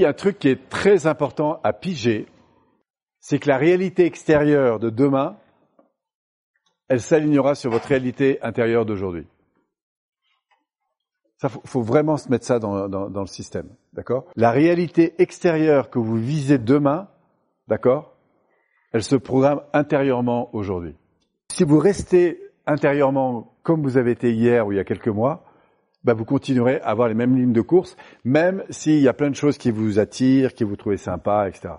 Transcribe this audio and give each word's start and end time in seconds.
il 0.00 0.04
y 0.04 0.06
a 0.06 0.08
un 0.08 0.14
truc 0.14 0.38
qui 0.38 0.48
est 0.48 0.68
très 0.68 1.06
important 1.06 1.60
à 1.62 1.72
piger, 1.72 2.26
c'est 3.20 3.38
que 3.38 3.48
la 3.48 3.58
réalité 3.58 4.06
extérieure 4.06 4.78
de 4.78 4.88
demain, 4.88 5.36
elle 6.88 7.00
s'alignera 7.00 7.54
sur 7.54 7.70
votre 7.70 7.88
réalité 7.88 8.38
intérieure 8.42 8.86
d'aujourd'hui. 8.86 9.26
Ça, 11.40 11.48
faut, 11.48 11.80
vraiment 11.80 12.18
se 12.18 12.28
mettre 12.28 12.44
ça 12.44 12.58
dans, 12.58 12.86
dans 12.88 13.20
le 13.20 13.26
système, 13.26 13.68
d'accord? 13.94 14.26
La 14.36 14.50
réalité 14.50 15.14
extérieure 15.22 15.88
que 15.88 15.98
vous 15.98 16.16
visez 16.16 16.58
demain, 16.58 17.08
d'accord? 17.66 18.14
Elle 18.92 19.02
se 19.02 19.16
programme 19.16 19.62
intérieurement 19.72 20.54
aujourd'hui. 20.54 20.96
Si 21.48 21.64
vous 21.64 21.78
restez 21.78 22.42
intérieurement 22.66 23.54
comme 23.62 23.82
vous 23.82 23.96
avez 23.96 24.10
été 24.10 24.32
hier 24.32 24.66
ou 24.66 24.72
il 24.72 24.76
y 24.76 24.80
a 24.80 24.84
quelques 24.84 25.08
mois, 25.08 25.44
bah, 26.04 26.12
vous 26.12 26.26
continuerez 26.26 26.80
à 26.82 26.88
avoir 26.88 27.08
les 27.08 27.14
mêmes 27.14 27.34
lignes 27.34 27.54
de 27.54 27.60
course, 27.62 27.96
même 28.22 28.62
s'il 28.68 29.00
y 29.00 29.08
a 29.08 29.14
plein 29.14 29.30
de 29.30 29.34
choses 29.34 29.56
qui 29.56 29.70
vous 29.70 29.98
attirent, 29.98 30.52
qui 30.52 30.64
vous 30.64 30.76
trouvez 30.76 30.98
sympa, 30.98 31.48
etc. 31.48 31.74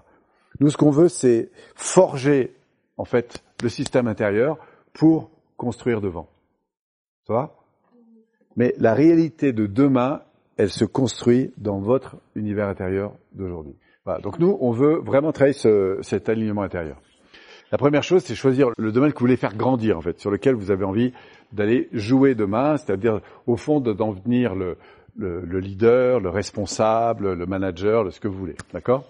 Nous, 0.60 0.70
ce 0.70 0.78
qu'on 0.78 0.92
veut, 0.92 1.08
c'est 1.08 1.52
forger, 1.76 2.56
en 2.98 3.06
fait, 3.06 3.44
le 3.62 3.70
système 3.70 4.08
intérieur 4.08 4.58
pour 4.94 5.30
construire 5.56 6.02
devant. 6.02 6.30
Ça 7.28 7.34
va? 7.34 7.61
Mais 8.56 8.74
la 8.78 8.94
réalité 8.94 9.54
de 9.54 9.66
demain, 9.66 10.22
elle 10.58 10.70
se 10.70 10.86
construit 10.86 11.52
dans 11.58 11.80
votre 11.80 12.18
univers 12.36 12.68
intérieur 12.68 13.14
d'aujourd'hui. 13.34 13.76
Voilà. 14.06 14.20
Donc 14.20 14.40
nous, 14.40 14.58
on 14.62 14.72
veut 14.72 15.00
vraiment 15.00 15.32
travailler 15.32 15.54
ce, 15.54 15.98
cet 16.02 16.30
alignement 16.30 16.64
intérieur. 16.64 17.02
La 17.72 17.78
première 17.78 18.04
chose, 18.04 18.24
c'est 18.24 18.36
choisir 18.36 18.68
le 18.78 18.92
domaine 18.92 19.14
que 19.14 19.20
vous 19.20 19.26
voulez 19.26 19.38
faire 19.38 19.56
grandir, 19.56 19.98
en 19.98 20.02
fait, 20.02 20.20
sur 20.20 20.30
lequel 20.30 20.56
vous 20.56 20.72
avez 20.72 20.84
envie 20.84 21.14
d'aller 21.54 21.88
jouer 21.94 22.36
demain, 22.36 22.76
c'est-à-dire 22.76 23.22
au 23.48 23.56
fond 23.56 23.80
d'en 23.80 24.12
devenir 24.12 24.56
le, 24.56 24.78
le, 25.16 25.60
leader, 25.60 26.20
le 26.20 26.30
responsable, 26.30 27.34
le 27.34 27.46
manager, 27.46 28.04
le 28.04 28.12
ce 28.12 28.20
que 28.20 28.28
vous 28.28 28.38
voulez. 28.38 28.56
D'accord? 28.74 29.06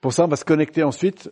Pour 0.00 0.12
ça, 0.12 0.24
on 0.24 0.28
va 0.28 0.36
se 0.36 0.44
connecter 0.44 0.82
ensuite 0.82 1.30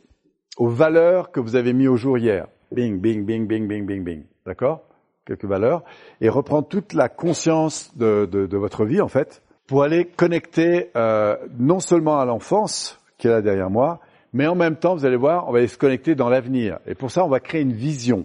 aux 0.57 0.69
valeurs 0.69 1.31
que 1.31 1.41
vous 1.41 1.57
avez 1.57 1.73
mis 1.73 1.89
au 1.89 1.97
jour 1.97 2.19
hier. 2.19 2.47
Bing, 2.73 3.01
bing, 3.01 3.25
bing, 3.25 3.47
bing, 3.47 3.67
bing, 3.67 3.87
bing, 3.87 4.05
bing. 4.05 4.25
D'accord? 4.45 4.86
Quelques 5.27 5.45
valeurs. 5.45 5.83
Et 6.21 6.29
reprendre 6.29 6.67
toute 6.69 6.93
la 6.95 7.09
conscience 7.09 7.97
de, 7.97 8.27
de, 8.31 8.47
de 8.47 8.57
votre 8.57 8.85
vie, 8.85 9.01
en 9.01 9.09
fait, 9.09 9.43
pour 9.67 9.83
aller 9.83 10.05
connecter 10.05 10.91
euh, 10.97 11.37
non 11.59 11.81
seulement 11.81 12.19
à 12.19 12.25
l'enfance 12.25 13.01
qui 13.19 13.27
est 13.27 13.31
là 13.31 13.43
derrière 13.43 13.71
moi, 13.71 14.01
mais 14.33 14.47
en 14.47 14.55
même 14.55 14.77
temps, 14.77 14.95
vous 14.95 15.05
allez 15.05 15.17
voir, 15.17 15.49
on 15.49 15.53
va 15.53 15.59
aller 15.59 15.69
se 15.69 15.79
connecter 15.79 16.15
dans 16.15 16.29
l'avenir. 16.29 16.79
Et 16.87 16.95
pour 16.95 17.11
ça, 17.11 17.25
on 17.25 17.29
va 17.29 17.41
créer 17.41 17.63
une 17.63 17.73
vision. 17.73 18.25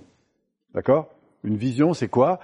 D'accord? 0.74 1.08
Une 1.44 1.56
vision, 1.56 1.94
c'est 1.94 2.08
quoi? 2.08 2.40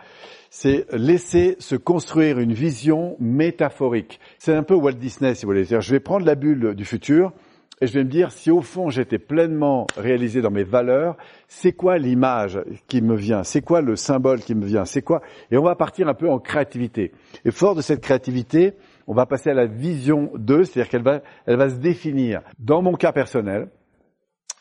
C'est 0.50 0.86
laisser 0.94 1.56
se 1.60 1.76
construire 1.76 2.40
une 2.40 2.54
vision 2.54 3.16
métaphorique. 3.20 4.20
C'est 4.40 4.54
un 4.54 4.64
peu 4.64 4.74
Walt 4.74 4.94
Disney, 4.94 5.36
si 5.36 5.46
vous 5.46 5.52
voulez. 5.52 5.66
dire 5.66 5.82
je 5.82 5.92
vais 5.92 6.00
prendre 6.00 6.26
la 6.26 6.36
bulle 6.36 6.74
du 6.74 6.86
futur 6.86 7.32
et 7.80 7.88
je 7.88 7.94
vais 7.94 8.04
me 8.04 8.10
dire, 8.10 8.32
si 8.32 8.50
au 8.50 8.62
fond 8.62 8.90
j'étais 8.90 9.20
pleinement 9.20 9.86
réalisé 9.98 10.42
dans 10.42 10.50
mes 10.50 10.64
valeurs, 10.64 11.16
c'est 11.48 11.74
quoi 11.74 12.00
l'image 12.00 12.60
qui 12.88 13.02
me 13.02 13.16
vient? 13.16 13.44
C'est 13.44 13.62
quoi 13.62 13.82
le 13.82 13.96
symbole 13.96 14.40
qui 14.40 14.56
me 14.56 14.66
vient? 14.66 14.86
C'est 14.86 15.04
quoi? 15.04 15.22
Et 15.52 15.58
on 15.58 15.64
va 15.64 15.76
partir 15.76 16.08
un 16.08 16.16
peu 16.16 16.30
en 16.30 16.40
créativité. 16.40 17.12
Et 17.46 17.52
fort 17.52 17.76
de 17.76 17.82
cette 17.82 18.02
créativité, 18.02 18.74
on 19.06 19.14
va 19.14 19.28
passer 19.28 19.52
à 19.52 19.54
la 19.54 19.68
vision 19.68 20.32
2, 20.36 20.64
c'est-à-dire 20.64 20.90
qu'elle 20.90 21.04
va, 21.04 21.22
elle 21.46 21.58
va 21.58 21.70
se 21.70 21.76
définir. 21.76 22.42
Dans 22.58 22.82
mon 22.82 22.94
cas 22.94 23.12
personnel, 23.12 23.70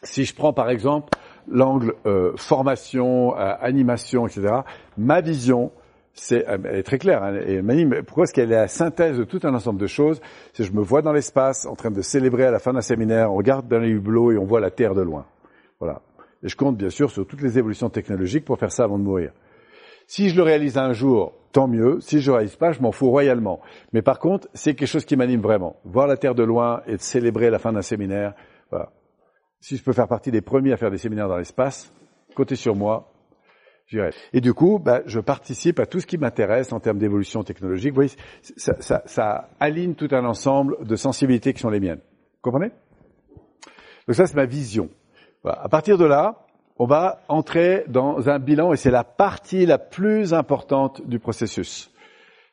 si 0.02 0.24
je 0.24 0.34
prends 0.34 0.52
par 0.52 0.68
exemple 0.68 1.10
l'angle 1.48 1.94
euh, 2.04 2.32
formation, 2.36 3.34
euh, 3.38 3.54
animation, 3.60 4.26
etc. 4.26 4.60
Ma 4.98 5.22
vision, 5.22 5.72
c'est, 6.16 6.44
elle 6.46 6.66
est 6.66 6.82
très 6.82 6.98
claire. 6.98 7.22
Hein, 7.22 7.34
et 7.46 7.62
mais 7.62 8.02
pourquoi 8.02 8.24
est-ce 8.24 8.32
qu'elle 8.32 8.50
est 8.50 8.56
la 8.56 8.68
synthèse 8.68 9.18
de 9.18 9.24
tout 9.24 9.40
un 9.44 9.54
ensemble 9.54 9.80
de 9.80 9.86
choses 9.86 10.20
C'est 10.52 10.64
je 10.64 10.72
me 10.72 10.82
vois 10.82 11.02
dans 11.02 11.12
l'espace, 11.12 11.66
en 11.66 11.76
train 11.76 11.90
de 11.90 12.02
célébrer 12.02 12.44
à 12.44 12.50
la 12.50 12.58
fin 12.58 12.72
d'un 12.72 12.80
séminaire, 12.80 13.32
on 13.32 13.36
regarde 13.36 13.68
dans 13.68 13.78
les 13.78 13.90
hublots 13.90 14.32
et 14.32 14.38
on 14.38 14.44
voit 14.44 14.60
la 14.60 14.70
Terre 14.70 14.94
de 14.94 15.02
loin. 15.02 15.26
Voilà. 15.78 16.02
Et 16.42 16.48
je 16.48 16.56
compte 16.56 16.76
bien 16.76 16.90
sûr 16.90 17.10
sur 17.10 17.26
toutes 17.26 17.42
les 17.42 17.58
évolutions 17.58 17.90
technologiques 17.90 18.44
pour 18.44 18.58
faire 18.58 18.72
ça 18.72 18.84
avant 18.84 18.98
de 18.98 19.04
mourir. 19.04 19.32
Si 20.06 20.28
je 20.28 20.36
le 20.36 20.42
réalise 20.42 20.78
un 20.78 20.92
jour, 20.92 21.32
tant 21.52 21.68
mieux. 21.68 22.00
Si 22.00 22.20
je 22.20 22.30
ne 22.30 22.36
réalise 22.36 22.56
pas, 22.56 22.72
je 22.72 22.80
m'en 22.80 22.92
fous 22.92 23.10
royalement. 23.10 23.60
Mais 23.92 24.02
par 24.02 24.18
contre, 24.18 24.48
c'est 24.54 24.74
quelque 24.74 24.88
chose 24.88 25.04
qui 25.04 25.16
m'anime 25.16 25.40
vraiment. 25.40 25.76
Voir 25.84 26.06
la 26.06 26.16
Terre 26.16 26.34
de 26.34 26.44
loin 26.44 26.82
et 26.86 26.96
de 26.96 27.02
célébrer 27.02 27.50
la 27.50 27.58
fin 27.58 27.72
d'un 27.72 27.82
séminaire, 27.82 28.34
voilà 28.70 28.90
si 29.66 29.76
je 29.76 29.82
peux 29.82 29.92
faire 29.92 30.06
partie 30.06 30.30
des 30.30 30.42
premiers 30.42 30.72
à 30.72 30.76
faire 30.76 30.92
des 30.92 30.98
séminaires 30.98 31.28
dans 31.28 31.38
l'espace, 31.38 31.92
comptez 32.36 32.54
sur 32.54 32.76
moi, 32.76 33.12
Et 34.32 34.40
du 34.40 34.52
coup, 34.52 34.80
bah, 34.80 35.02
je 35.06 35.20
participe 35.20 35.78
à 35.78 35.86
tout 35.86 36.00
ce 36.00 36.06
qui 36.06 36.18
m'intéresse 36.18 36.72
en 36.72 36.80
termes 36.80 36.98
d'évolution 36.98 37.44
technologique. 37.44 37.90
Vous 37.90 37.96
voyez, 37.96 38.10
ça, 38.56 38.74
ça, 38.80 39.02
ça, 39.06 39.48
aligne 39.60 39.94
tout 39.94 40.08
un 40.10 40.24
ensemble 40.24 40.84
de 40.84 40.96
sensibilités 40.96 41.52
qui 41.52 41.60
sont 41.60 41.70
les 41.70 41.80
miennes. 41.80 42.00
Vous 42.00 42.40
comprenez? 42.42 42.70
Donc 44.06 44.16
ça, 44.16 44.26
c'est 44.26 44.34
ma 44.34 44.46
vision. 44.46 44.88
Voilà. 45.42 45.60
À 45.62 45.68
partir 45.68 45.98
de 45.98 46.04
là, 46.04 46.46
on 46.78 46.86
va 46.86 47.22
entrer 47.28 47.84
dans 47.88 48.28
un 48.28 48.38
bilan 48.38 48.72
et 48.72 48.76
c'est 48.76 48.90
la 48.90 49.04
partie 49.04 49.66
la 49.66 49.78
plus 49.78 50.34
importante 50.34 51.06
du 51.06 51.18
processus. 51.18 51.90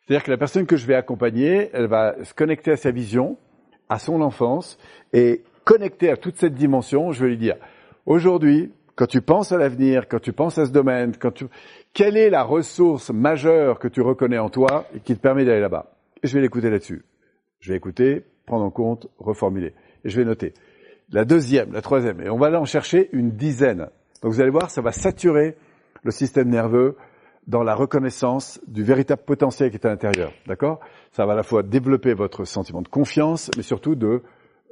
C'est-à-dire 0.06 0.24
que 0.24 0.32
la 0.32 0.38
personne 0.38 0.66
que 0.66 0.78
je 0.78 0.86
vais 0.86 0.96
accompagner, 0.96 1.70
elle 1.74 1.88
va 1.88 2.24
se 2.24 2.34
connecter 2.34 2.72
à 2.72 2.78
sa 2.78 2.92
vision, 2.92 3.38
à 3.90 4.00
son 4.00 4.22
enfance, 4.22 4.78
et 5.14 5.44
connecté 5.64 6.10
à 6.10 6.18
toute 6.18 6.38
cette 6.38 6.54
dimension, 6.54 7.12
je 7.12 7.24
vais 7.24 7.30
lui 7.32 7.38
dire, 7.38 7.56
aujourd'hui, 8.06 8.72
quand 8.96 9.08
tu 9.08 9.22
penses 9.22 9.52
à 9.52 9.58
l'avenir, 9.58 10.08
quand 10.08 10.20
tu 10.20 10.34
penses 10.34 10.58
à 10.58 10.66
ce 10.66 10.72
domaine, 10.72 11.14
quand 11.18 11.32
tu, 11.32 11.46
quelle 11.94 12.18
est 12.18 12.30
la 12.30 12.44
ressource 12.44 13.10
majeure 13.12 13.80
que 13.80 13.88
tu 13.88 14.02
reconnais 14.02 14.38
en 14.38 14.50
toi 14.50 14.86
et 14.96 15.00
qui 15.00 15.16
te 15.16 15.22
permet 15.22 15.46
d'aller 15.46 15.62
là-bas? 15.62 15.92
Je 16.22 16.34
vais 16.34 16.42
l'écouter 16.42 16.70
là-dessus. 16.70 17.04
Je 17.60 17.72
vais 17.72 17.78
écouter, 17.78 18.24
prendre 18.46 18.64
en 18.64 18.72
compte, 18.72 19.08
reformuler. 19.18 19.74
Et 20.04 20.10
je 20.10 20.18
vais 20.18 20.26
noter. 20.26 20.54
La 21.12 21.26
deuxième, 21.26 21.74
la 21.74 21.82
troisième. 21.82 22.22
Et 22.22 22.30
on 22.30 22.38
va 22.38 22.48
aller 22.48 22.58
en 22.58 22.66
chercher 22.66 23.10
une 23.14 23.32
dizaine. 23.32 23.90
Donc 24.22 24.32
vous 24.32 24.42
allez 24.42 24.52
voir, 24.52 24.70
ça 24.70 24.82
va 24.82 24.92
saturer 24.92 25.56
le 26.04 26.12
système 26.12 26.50
nerveux 26.50 26.96
dans 27.48 27.64
la 27.64 27.76
reconnaissance 27.76 28.62
du 28.68 28.84
véritable 28.84 29.22
potentiel 29.26 29.70
qui 29.70 29.76
est 29.76 29.86
à 29.86 29.90
l'intérieur. 29.90 30.32
D'accord? 30.48 30.80
Ça 31.12 31.26
va 31.26 31.34
à 31.34 31.36
la 31.36 31.44
fois 31.44 31.62
développer 31.62 32.14
votre 32.14 32.46
sentiment 32.46 32.82
de 32.82 32.88
confiance, 32.88 33.52
mais 33.58 33.64
surtout 33.64 33.96
de 33.96 34.22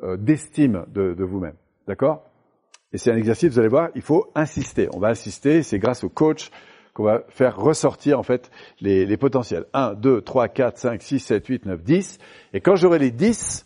euh, 0.04 0.18
d'estime 0.18 0.86
de, 0.88 1.14
de 1.14 1.24
vous-même. 1.24 1.56
D'accord? 1.88 2.24
Et 2.94 2.98
c'est 2.98 3.12
un 3.12 3.18
exercice, 3.18 3.54
vous 3.54 3.60
allez 3.60 3.68
voir, 3.68 3.90
il 3.96 4.02
faut 4.02 4.30
insister. 4.36 4.90
On 4.94 5.00
va 5.00 5.10
insister, 5.10 5.64
c'est 5.64 5.80
grâce 5.80 6.04
au 6.04 6.10
coach 6.10 6.50
qu'on 6.94 7.04
va 7.04 7.24
faire 7.30 7.58
ressortir 7.58 8.20
en 8.20 8.24
fait 8.24 8.52
les, 8.82 9.06
les 9.06 9.18
potentiels. 9.18 9.66
1, 9.74 9.94
2, 9.94 10.22
3, 10.22 10.50
4, 10.50 10.78
5, 10.78 11.02
6, 11.02 11.20
7, 11.20 11.48
8, 11.48 11.66
9, 11.66 11.84
10. 11.84 12.18
Et 12.54 12.60
quand 12.60 12.76
j'aurai 12.76 13.00
les 13.00 13.12
10, 13.12 13.66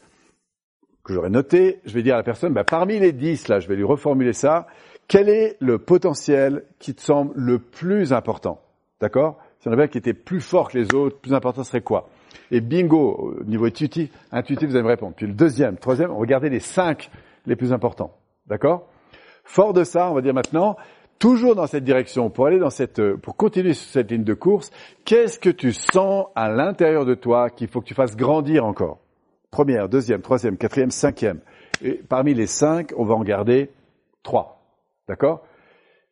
que 1.05 1.13
j'aurai 1.13 1.29
noté, 1.29 1.79
je 1.85 1.93
vais 1.93 2.03
dire 2.03 2.15
à 2.15 2.17
la 2.17 2.23
personne, 2.23 2.53
bah, 2.53 2.63
parmi 2.63 2.99
les 2.99 3.13
10, 3.13 3.47
là, 3.47 3.59
je 3.59 3.67
vais 3.67 3.75
lui 3.75 3.83
reformuler 3.83 4.33
ça, 4.33 4.67
quel 5.07 5.29
est 5.29 5.55
le 5.59 5.77
potentiel 5.77 6.63
qui 6.79 6.95
te 6.95 7.01
semble 7.01 7.31
le 7.35 7.59
plus 7.59 8.11
important? 8.11 8.59
D'accord? 8.99 9.37
Si 9.59 9.67
on 9.67 9.71
avait 9.71 9.87
qui 9.87 9.99
était 9.99 10.13
plus 10.13 10.41
fort 10.41 10.71
que 10.71 10.77
les 10.77 10.93
autres, 10.95 11.19
plus 11.19 11.33
important 11.33 11.63
serait 11.63 11.81
quoi? 11.81 12.09
Et 12.51 12.59
bingo, 12.59 13.35
au 13.39 13.43
niveau 13.43 13.65
intuitif, 13.65 14.09
intuitif, 14.31 14.69
vous 14.69 14.75
allez 14.75 14.83
me 14.83 14.89
répondre. 14.89 15.13
Puis 15.15 15.27
le 15.27 15.33
deuxième, 15.33 15.77
troisième, 15.77 16.11
regardez 16.11 16.49
les 16.49 16.59
cinq 16.59 17.09
les 17.45 17.55
plus 17.55 17.71
importants. 17.71 18.17
D'accord? 18.47 18.87
Fort 19.45 19.73
de 19.73 19.83
ça, 19.83 20.09
on 20.11 20.15
va 20.15 20.21
dire 20.21 20.33
maintenant, 20.33 20.75
toujours 21.19 21.55
dans 21.55 21.67
cette 21.67 21.83
direction, 21.83 22.29
pour 22.29 22.47
aller 22.47 22.59
dans 22.59 22.69
cette, 22.69 23.01
pour 23.17 23.37
continuer 23.37 23.73
sur 23.73 23.89
cette 23.91 24.11
ligne 24.11 24.23
de 24.23 24.33
course, 24.33 24.71
qu'est-ce 25.05 25.39
que 25.39 25.49
tu 25.49 25.71
sens 25.71 26.25
à 26.35 26.49
l'intérieur 26.49 27.05
de 27.05 27.13
toi 27.13 27.49
qu'il 27.49 27.67
faut 27.67 27.79
que 27.79 27.85
tu 27.85 27.93
fasses 27.93 28.17
grandir 28.17 28.65
encore? 28.65 28.99
Première, 29.51 29.87
deuxième, 29.87 30.21
troisième, 30.21 30.57
quatrième, 30.57 30.91
cinquième. 30.91 31.39
Et 31.81 31.93
parmi 31.93 32.33
les 32.33 32.47
cinq, 32.47 32.91
on 32.97 33.05
va 33.05 33.13
en 33.13 33.23
garder 33.23 33.69
trois. 34.23 34.61
D'accord? 35.07 35.43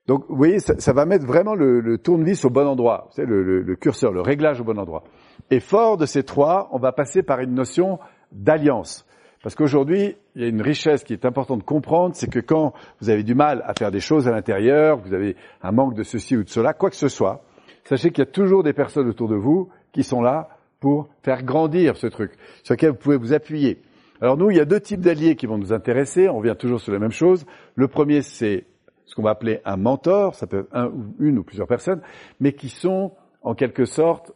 Donc, 0.06 0.26
vous 0.28 0.36
voyez, 0.36 0.60
ça, 0.60 0.94
va 0.94 1.06
mettre 1.06 1.26
vraiment 1.26 1.56
le, 1.56 1.98
tournevis 1.98 2.44
au 2.46 2.50
bon 2.50 2.68
endroit, 2.68 3.10
le, 3.18 3.62
le, 3.62 3.76
curseur, 3.76 4.12
le 4.12 4.22
réglage 4.22 4.60
au 4.60 4.64
bon 4.66 4.78
endroit. 4.78 5.04
Et 5.50 5.60
fort 5.60 5.98
de 5.98 6.06
ces 6.06 6.24
trois, 6.24 6.70
on 6.72 6.78
va 6.78 6.92
passer 6.92 7.24
par 7.24 7.40
une 7.40 7.54
notion 7.54 8.00
d'alliance. 8.32 9.06
Parce 9.44 9.56
qu'aujourd'hui, 9.56 10.16
il 10.36 10.42
y 10.42 10.46
a 10.46 10.48
une 10.48 10.62
richesse 10.62 11.04
qui 11.04 11.12
est 11.12 11.26
importante 11.26 11.60
de 11.60 11.66
comprendre, 11.66 12.16
c'est 12.16 12.32
que 12.32 12.40
quand 12.40 12.74
vous 13.02 13.10
avez 13.10 13.24
du 13.24 13.36
mal 13.36 13.62
à 13.68 13.74
faire 13.78 13.92
des 13.92 14.00
choses 14.00 14.26
à 14.26 14.32
l'intérieur, 14.32 14.98
vous 14.98 15.14
avez 15.14 15.36
un 15.62 15.74
manque 15.74 15.96
de 15.96 16.04
ceci 16.04 16.38
ou 16.38 16.46
de 16.46 16.50
cela, 16.50 16.74
quoi 16.74 16.90
que 16.90 16.96
ce 16.96 17.10
soit, 17.10 17.44
sachez 17.84 18.12
qu'il 18.12 18.20
y 18.20 18.28
a 18.28 18.32
toujours 18.32 18.64
des 18.64 18.72
personnes 18.72 19.10
autour 19.10 19.28
de 19.28 19.36
vous 19.36 19.70
qui 19.92 20.04
sont 20.04 20.22
là 20.22 20.48
pour 20.80 21.10
faire 21.24 21.44
grandir 21.44 21.98
ce 21.98 22.08
truc, 22.08 22.32
sur 22.64 22.74
lequel 22.76 22.92
vous 22.92 22.98
pouvez 22.98 23.18
vous 23.18 23.34
appuyer. 23.34 23.82
Alors 24.22 24.38
nous, 24.38 24.50
il 24.50 24.56
y 24.56 24.62
a 24.62 24.66
deux 24.66 24.80
types 24.80 25.02
d'alliés 25.02 25.36
qui 25.36 25.46
vont 25.46 25.58
nous 25.58 25.74
intéresser, 25.74 26.30
on 26.30 26.38
revient 26.38 26.56
toujours 26.58 26.80
sur 26.80 26.94
la 26.94 27.00
même 27.00 27.12
chose. 27.12 27.46
Le 27.76 27.90
premier, 27.90 28.22
c'est 28.22 28.66
ce 29.06 29.14
qu'on 29.14 29.24
va 29.24 29.32
appeler 29.32 29.60
un 29.66 29.76
mentor, 29.76 30.36
ça 30.36 30.48
peut 30.48 30.60
être 30.60 30.70
un 30.72 30.90
une 31.20 31.38
ou 31.40 31.44
plusieurs 31.44 31.68
personnes, 31.68 32.02
mais 32.40 32.54
qui 32.54 32.70
sont 32.70 33.12
en 33.42 33.56
quelque 33.56 33.84
sorte 33.84 34.32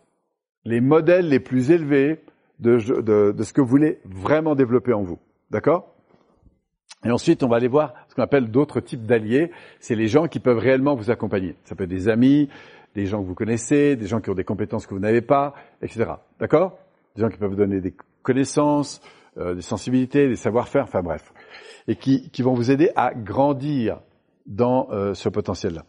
les 0.65 0.81
modèles 0.81 1.29
les 1.29 1.39
plus 1.39 1.71
élevés 1.71 2.19
de, 2.59 2.77
de, 3.01 3.31
de 3.31 3.43
ce 3.43 3.53
que 3.53 3.61
vous 3.61 3.67
voulez 3.67 3.99
vraiment 4.05 4.55
développer 4.55 4.93
en 4.93 5.03
vous. 5.03 5.19
D'accord? 5.51 5.93
Et 7.05 7.11
ensuite, 7.11 7.43
on 7.43 7.47
va 7.47 7.57
aller 7.57 7.67
voir 7.67 7.93
ce 8.09 8.15
qu'on 8.15 8.23
appelle 8.23 8.49
d'autres 8.49 8.79
types 8.79 9.05
d'alliés. 9.05 9.51
C'est 9.79 9.95
les 9.95 10.07
gens 10.07 10.27
qui 10.27 10.39
peuvent 10.39 10.57
réellement 10.57 10.95
vous 10.95 11.11
accompagner. 11.11 11.55
Ça 11.63 11.75
peut 11.75 11.83
être 11.83 11.89
des 11.89 12.09
amis, 12.09 12.49
des 12.95 13.05
gens 13.05 13.21
que 13.21 13.27
vous 13.27 13.35
connaissez, 13.35 13.95
des 13.95 14.07
gens 14.07 14.19
qui 14.19 14.29
ont 14.29 14.35
des 14.35 14.43
compétences 14.43 14.87
que 14.87 14.93
vous 14.93 14.99
n'avez 14.99 15.21
pas, 15.21 15.53
etc. 15.81 16.11
D'accord? 16.39 16.77
Des 17.15 17.21
gens 17.21 17.29
qui 17.29 17.37
peuvent 17.37 17.51
vous 17.51 17.55
donner 17.55 17.79
des 17.79 17.93
connaissances, 18.23 19.01
euh, 19.37 19.53
des 19.53 19.61
sensibilités, 19.61 20.27
des 20.27 20.35
savoir-faire, 20.35 20.83
enfin 20.83 21.03
bref. 21.03 21.31
Et 21.87 21.95
qui, 21.95 22.29
qui, 22.31 22.41
vont 22.41 22.53
vous 22.53 22.71
aider 22.71 22.89
à 22.95 23.13
grandir 23.13 24.01
dans 24.47 24.89
euh, 24.91 25.13
ce 25.13 25.29
potentiel-là. 25.29 25.85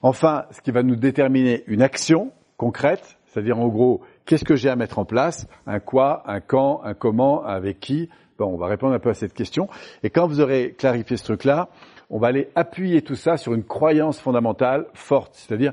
Enfin, 0.00 0.44
ce 0.52 0.60
qui 0.60 0.70
va 0.70 0.82
nous 0.82 0.96
déterminer 0.96 1.64
une 1.66 1.82
action 1.82 2.30
concrète, 2.56 3.18
c'est-à-dire 3.26 3.58
en 3.58 3.68
gros, 3.68 4.02
qu'est-ce 4.26 4.44
que 4.44 4.56
j'ai 4.56 4.68
à 4.68 4.76
mettre 4.76 4.98
en 4.98 5.04
place, 5.04 5.46
un 5.66 5.80
quoi, 5.80 6.22
un 6.26 6.40
quand, 6.40 6.80
un 6.84 6.94
comment, 6.94 7.44
avec 7.44 7.80
qui, 7.80 8.08
Bon, 8.36 8.46
on 8.46 8.56
va 8.56 8.66
répondre 8.66 8.94
un 8.94 8.98
peu 8.98 9.10
à 9.10 9.14
cette 9.14 9.32
question. 9.32 9.68
Et 10.02 10.10
quand 10.10 10.26
vous 10.26 10.40
aurez 10.40 10.74
clarifié 10.76 11.16
ce 11.16 11.22
truc-là, 11.22 11.68
on 12.10 12.18
va 12.18 12.28
aller 12.28 12.48
appuyer 12.56 13.00
tout 13.02 13.14
ça 13.14 13.36
sur 13.36 13.54
une 13.54 13.62
croyance 13.62 14.18
fondamentale 14.18 14.86
forte. 14.92 15.34
C'est-à-dire, 15.34 15.72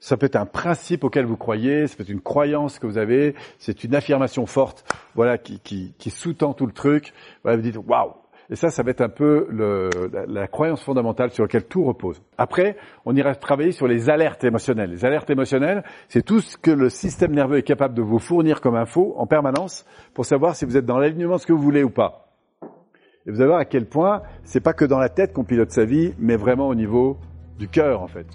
ça 0.00 0.16
peut 0.16 0.26
être 0.26 0.36
un 0.36 0.46
principe 0.46 1.04
auquel 1.04 1.26
vous 1.26 1.36
croyez, 1.36 1.86
ça 1.86 1.96
peut 1.96 2.04
être 2.04 2.08
une 2.08 2.22
croyance 2.22 2.78
que 2.78 2.86
vous 2.86 2.98
avez, 2.98 3.34
c'est 3.58 3.84
une 3.84 3.94
affirmation 3.94 4.46
forte, 4.46 4.84
voilà, 5.14 5.36
qui, 5.36 5.92
sous-tend 6.08 6.54
tout 6.54 6.66
le 6.66 6.72
truc. 6.72 7.12
Voilà, 7.42 7.56
vous 7.56 7.62
dites, 7.62 7.76
waouh, 7.76 8.14
et 8.50 8.56
ça, 8.56 8.70
ça 8.70 8.82
va 8.82 8.90
être 8.90 9.02
un 9.02 9.10
peu 9.10 9.46
le, 9.50 9.90
la, 10.10 10.24
la, 10.26 10.48
croyance 10.48 10.82
fondamentale 10.82 11.30
sur 11.30 11.44
laquelle 11.44 11.66
tout 11.66 11.84
repose. 11.84 12.22
Après, 12.38 12.76
on 13.04 13.14
ira 13.14 13.34
travailler 13.34 13.72
sur 13.72 13.86
les 13.86 14.08
alertes 14.08 14.42
émotionnelles. 14.42 14.90
Les 14.90 15.04
alertes 15.04 15.28
émotionnelles, 15.28 15.84
c'est 16.08 16.24
tout 16.24 16.40
ce 16.40 16.56
que 16.56 16.70
le 16.70 16.88
système 16.88 17.32
nerveux 17.32 17.58
est 17.58 17.62
capable 17.62 17.94
de 17.94 18.00
vous 18.00 18.18
fournir 18.18 18.62
comme 18.62 18.74
info 18.74 19.14
en 19.18 19.26
permanence 19.26 19.84
pour 20.14 20.24
savoir 20.24 20.56
si 20.56 20.64
vous 20.64 20.78
êtes 20.78 20.86
dans 20.86 20.98
l'alignement 20.98 21.34
de 21.34 21.40
ce 21.40 21.46
que 21.46 21.52
vous 21.52 21.62
voulez 21.62 21.82
ou 21.82 21.90
pas. 21.90 22.28
Et 23.26 23.30
vous 23.30 23.40
allez 23.40 23.48
voir 23.48 23.60
à 23.60 23.66
quel 23.66 23.84
point 23.84 24.22
c'est 24.44 24.62
pas 24.62 24.72
que 24.72 24.86
dans 24.86 24.98
la 24.98 25.10
tête 25.10 25.34
qu'on 25.34 25.44
pilote 25.44 25.70
sa 25.70 25.84
vie, 25.84 26.14
mais 26.18 26.36
vraiment 26.36 26.68
au 26.68 26.74
niveau 26.74 27.18
du 27.58 27.68
cœur, 27.68 28.00
en 28.00 28.06
fait. 28.06 28.26